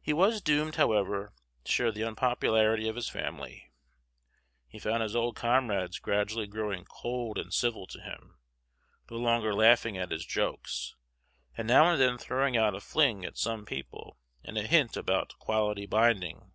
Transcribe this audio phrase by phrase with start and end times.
[0.00, 3.70] He was doomed, however, to share the unpopularity of his family.
[4.66, 8.38] He found his old comrades gradually growing cold and civil to him,
[9.10, 10.96] no longer laughing at his jokes,
[11.58, 15.34] and now and then throwing out a fling at "some people" and a hint about
[15.38, 16.52] "quality binding."